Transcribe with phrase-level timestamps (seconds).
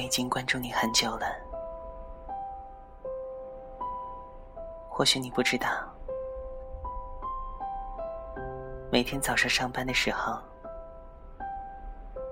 [0.00, 1.26] 我已经关注你很久了。
[4.88, 5.68] 或许你不知道，
[8.90, 10.38] 每天早上上班的时候，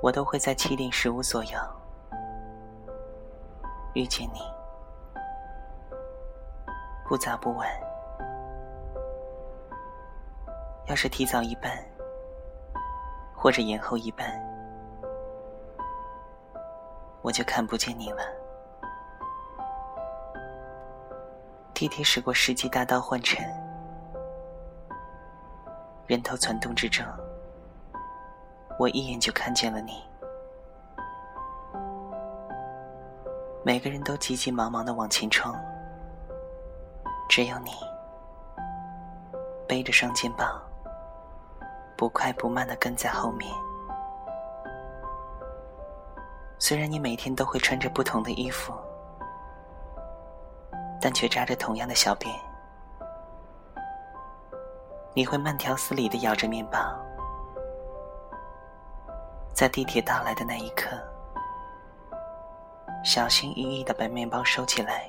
[0.03, 1.59] 我都会在七点十五左右
[3.93, 4.40] 遇见你，
[7.07, 7.68] 不早不晚。
[10.87, 11.71] 要是提早一半，
[13.37, 14.26] 或者延后一半，
[17.29, 18.23] 我就看不见你了。
[21.75, 23.45] 地铁驶过世纪大道换乘，
[26.07, 27.04] 人头攒动之中，
[28.79, 30.03] 我一眼就看见了你。
[33.63, 35.55] 每个人都急急忙忙的往前冲，
[37.29, 37.73] 只有你
[39.69, 40.47] 背着双肩包。
[41.95, 43.53] 不快不慢的跟在后面。
[46.59, 48.73] 虽然你每天都会穿着不同的衣服，
[51.01, 52.28] 但却扎着同样的小辫。
[55.14, 56.79] 你会慢条斯理的咬着面包，
[59.53, 60.97] 在地铁到来的那一刻，
[63.05, 65.09] 小心翼翼的把面包收起来，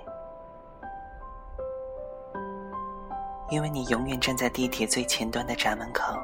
[3.50, 6.16] 因为你永远站在地铁最前端的闸门口。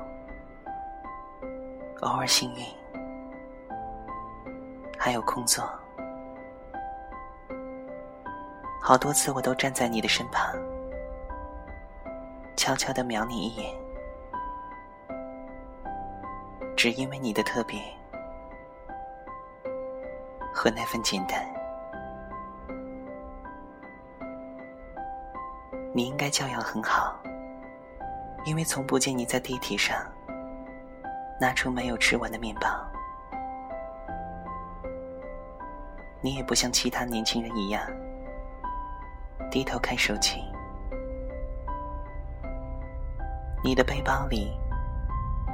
[2.01, 2.63] 偶尔幸运，
[4.97, 5.63] 还有空座，
[8.81, 10.53] 好多次我都站在你的身旁，
[12.55, 13.75] 悄悄的瞄你一眼，
[16.75, 17.79] 只因为你的特别
[20.53, 21.45] 和那份简单。
[25.93, 27.15] 你应该教养很好，
[28.43, 29.95] 因为从不见你在地铁上。
[31.37, 32.84] 拿出没有吃完的面包，
[36.25, 37.85] 你也不像其他年轻人一样
[39.51, 40.43] 低头看手机。
[43.63, 44.51] 你的背包里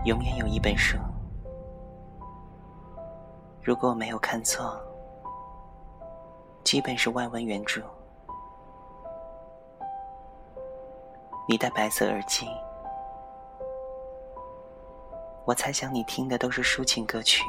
[0.05, 0.97] 永远有一本书，
[3.61, 4.81] 如果我没有看错，
[6.63, 7.81] 基本是外文原著。
[11.49, 12.47] 你戴白色耳机。
[15.43, 17.43] 我猜想你听的都是抒情歌曲，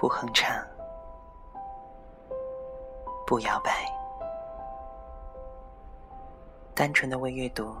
[0.00, 0.66] 不哼唱，
[3.26, 3.86] 不摇摆，
[6.74, 7.76] 单纯的为阅读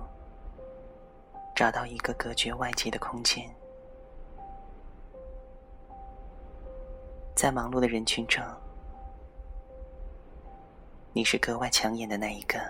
[1.56, 3.50] 找到一个隔绝外界的空间，
[7.34, 8.44] 在忙碌的人群中，
[11.14, 12.60] 你是格外抢眼的那一个。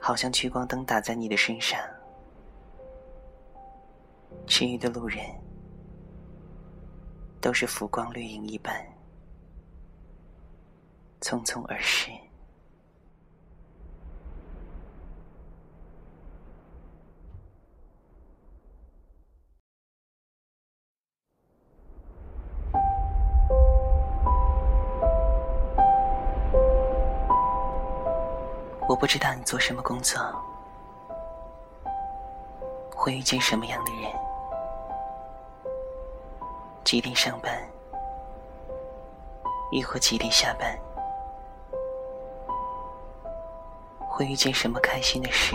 [0.00, 1.78] 好像聚光灯打在你的身上，
[4.48, 5.24] 其余的路人
[7.40, 8.74] 都是浮光掠影一般，
[11.20, 12.10] 匆匆而逝。
[28.88, 30.18] 我不知道你做什么工作，
[32.90, 34.10] 会遇见什么样的人，
[36.88, 37.52] 几点上班，
[39.70, 40.74] 亦或几点下班，
[44.08, 45.54] 会遇见什么开心的事，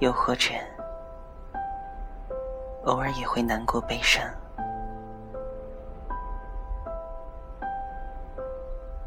[0.00, 0.50] 又或者
[2.86, 4.20] 偶尔也会难过悲伤。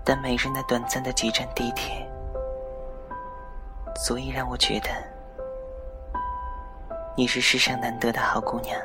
[0.05, 2.09] 但每日那短暂的几站地铁，
[4.05, 4.89] 足以让我觉得
[7.13, 8.79] 你是世上难得的好姑娘。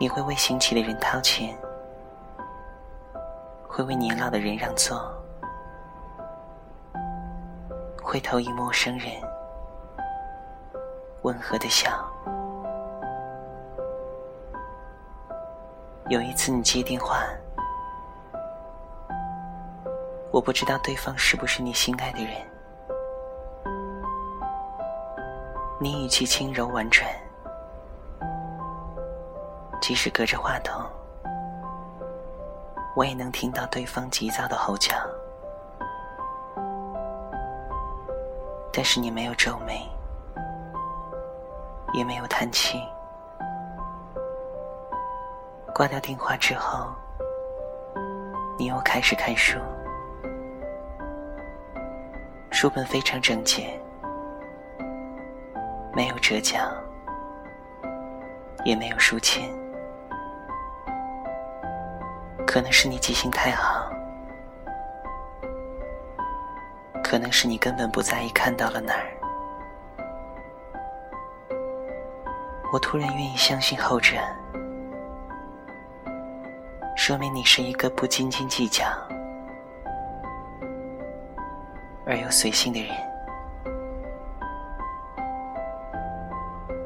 [0.00, 1.54] 你会为行乞的人掏钱，
[3.68, 4.98] 会为年老的人让座，
[8.02, 9.12] 会投以陌生人
[11.20, 12.02] 温和的笑。
[16.08, 17.22] 有一次你接电话，
[20.30, 22.32] 我不知道对方是不是你心爱的人。
[25.78, 27.06] 你语气轻柔婉转，
[29.80, 30.84] 即使隔着话筒，
[32.94, 34.94] 我也能听到对方急躁的吼叫。
[38.72, 39.88] 但是你没有皱眉，
[41.94, 42.80] 也没有叹气。
[45.74, 46.88] 挂掉电话之后，
[48.58, 49.58] 你又开始看书，
[52.50, 53.80] 书本非常整洁，
[55.94, 56.58] 没有折角，
[58.64, 59.50] 也没有书签。
[62.50, 63.88] 可能是你记性太好，
[67.00, 69.06] 可能是你根本不在意看到了哪儿。
[72.72, 74.16] 我突然愿意相信后者，
[76.96, 78.84] 说明你是一个不斤斤计较
[82.04, 82.92] 而又随性的人。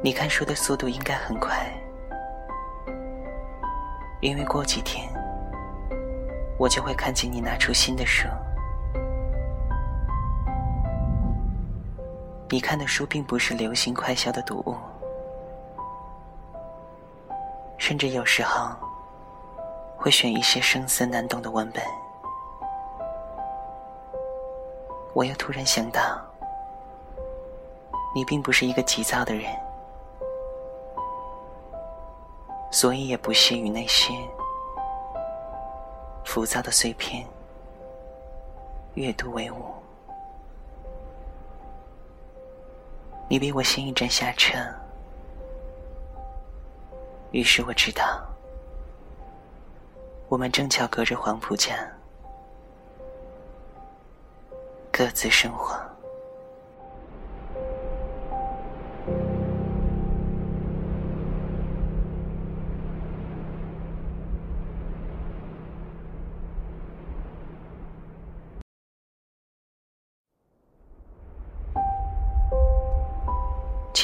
[0.03, 1.73] 你看书的速度应该很快，
[4.21, 5.09] 因为过几天。
[6.57, 8.29] 我就会看见你拿出新的书。
[12.49, 14.77] 你看的书并不是流行快销的读物，
[17.77, 18.71] 甚至有时候
[19.97, 21.83] 会选一些生涩难懂的文本。
[25.15, 26.01] 我又突然想到，
[28.15, 29.45] 你并不是一个急躁的人，
[32.71, 34.13] 所以也不屑于那些。
[36.25, 37.27] 浮躁的碎片，
[38.95, 39.57] 阅读为伍。
[43.29, 44.59] 你比我先一站下车，
[47.31, 48.23] 于是我知道，
[50.29, 51.77] 我们正巧隔着黄浦江，
[54.91, 55.84] 各自生活。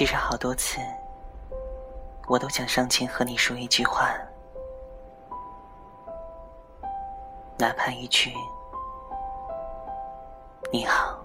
[0.00, 0.80] 其实好多次，
[2.26, 4.14] 我都想上前和你说一句话，
[7.58, 8.32] 哪怕一句
[10.72, 11.20] “你好”，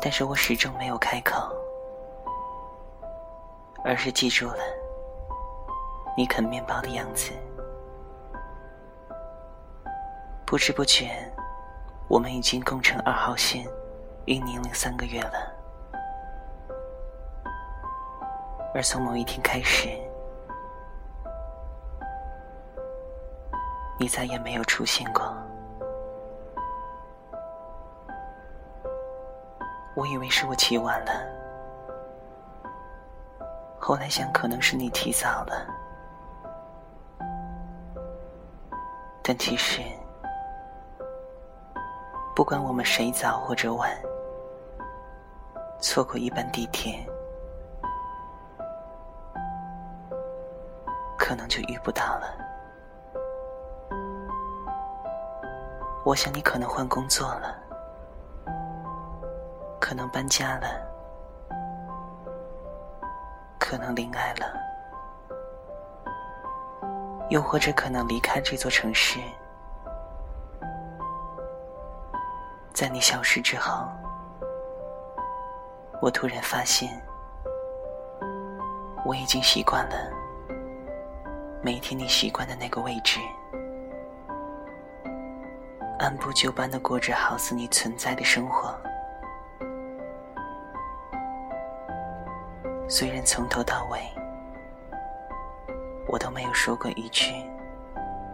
[0.00, 1.54] 但是我始终没有开口，
[3.84, 4.64] 而是记住了
[6.16, 7.32] 你啃面包的样子。
[10.46, 11.10] 不知不觉，
[12.08, 13.68] 我们已经共乘二号线。
[14.26, 15.52] 与年龄三个月了，
[18.72, 19.88] 而从某一天开始，
[23.98, 25.34] 你再也没有出现过。
[29.96, 31.10] 我以为是我起晚了，
[33.80, 35.66] 后来想可能是你提早了，
[39.22, 39.82] 但其实，
[42.36, 43.90] 不管我们谁早或者晚。
[45.80, 46.94] 错过一班地铁，
[51.18, 52.36] 可能就遇不到了。
[56.04, 57.58] 我想你可能换工作了，
[59.80, 60.68] 可能搬家了，
[63.58, 64.46] 可能恋爱了，
[67.30, 69.18] 又或者可能离开这座城市。
[72.74, 73.88] 在你消失之后。
[76.02, 76.90] 我突然发现，
[79.04, 80.10] 我已经习惯了
[81.62, 83.20] 每天你习惯的那个位置，
[85.98, 88.74] 按部就班的过着好似你存在的生活。
[92.88, 94.00] 虽然从头到尾，
[96.08, 97.30] 我都没有说过一句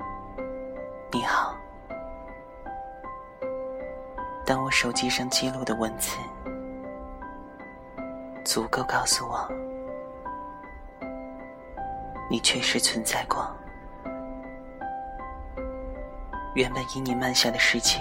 [1.11, 1.53] “你好”，
[4.47, 6.17] 但我手机上记录的文字。
[8.47, 9.45] 足够告诉我，
[12.31, 13.45] 你确实存在过。
[16.55, 17.99] 原本因你慢下的世界，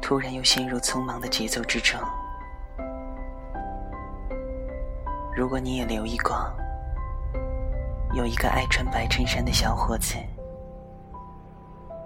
[0.00, 2.00] 突然又陷入匆忙的节奏之中。
[5.36, 6.50] 如果你也留意过，
[8.14, 10.16] 有一个爱穿白衬衫的小伙子，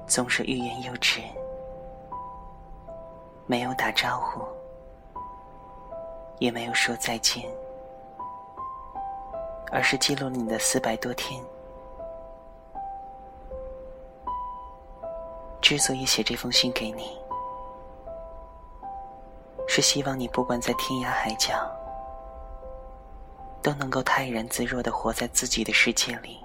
[0.08, 1.20] 总是欲言又止，
[3.46, 4.42] 没有打招呼。
[6.42, 7.48] 也没有说再见，
[9.70, 11.40] 而是记录了你的四百多天。
[15.60, 17.16] 之所以写这封信给你，
[19.68, 21.54] 是希望你不管在天涯海角，
[23.62, 26.40] 都能够泰然自若的活在自己的世界里，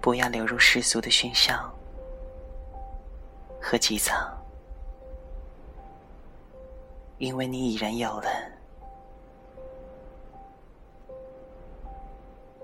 [0.00, 1.54] 不要流入世俗的喧嚣
[3.62, 4.35] 和急躁。
[7.18, 8.28] 因为你已然有了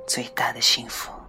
[0.06, 1.21] 最大的幸福。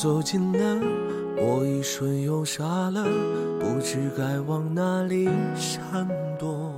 [0.00, 0.80] 走近了，
[1.36, 3.04] 我一瞬又傻了，
[3.60, 6.72] 不知该往哪里闪躲。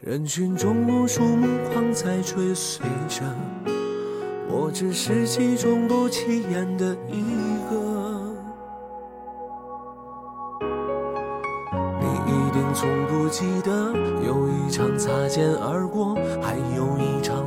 [0.00, 3.22] 人群中无数目光在追随着，
[4.48, 7.22] 我只是其中不起眼的一
[7.70, 7.76] 个。
[12.00, 13.92] 你一定从不记得，
[14.26, 17.46] 有一场擦肩而过，还有一场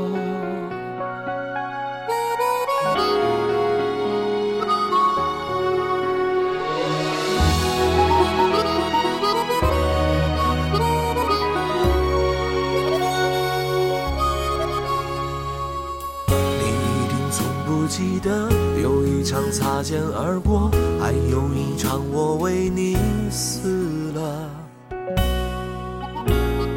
[18.01, 18.49] 记得
[18.81, 22.97] 有一场擦肩而过，还有一场我为你
[23.29, 24.49] 死了。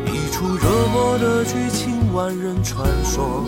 [0.05, 3.43] 一出热播的剧情，万人传说，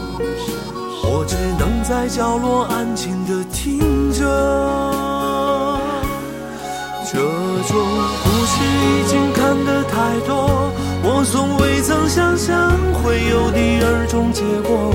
[1.04, 4.24] 我只能在角落安静的听着。
[7.04, 7.76] 这种
[8.24, 10.72] 故事已经看得太多，
[11.04, 14.94] 我从未曾想象会有第二种结果。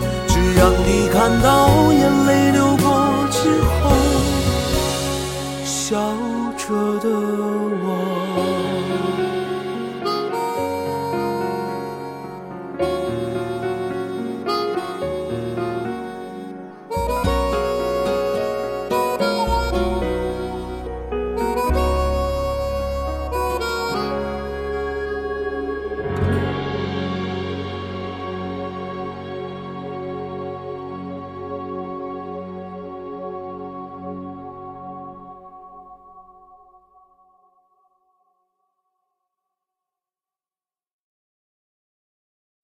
[0.61, 3.49] 当你看到眼泪流过之
[3.81, 3.89] 后
[5.65, 5.97] 笑
[6.55, 7.09] 着的